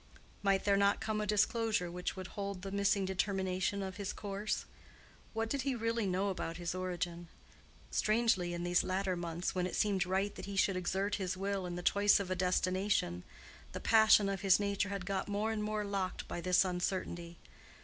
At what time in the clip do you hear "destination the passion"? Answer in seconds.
12.35-14.27